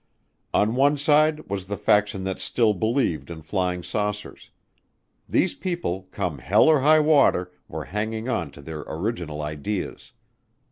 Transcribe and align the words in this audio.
On 0.51 0.73
one 0.73 0.97
side 0.97 1.47
was 1.47 1.67
the 1.67 1.77
faction 1.77 2.23
that 2.23 2.39
still 2.39 2.73
believed 2.73 3.29
in 3.29 3.43
flying 3.43 3.83
saucers. 3.83 4.49
These 5.29 5.53
people, 5.53 6.07
come 6.09 6.39
hell 6.39 6.63
or 6.69 6.79
high 6.79 7.01
water, 7.01 7.51
were 7.67 7.85
hanging 7.85 8.27
on 8.27 8.49
to 8.53 8.63
their 8.63 8.81
original 8.87 9.43
ideas. 9.43 10.11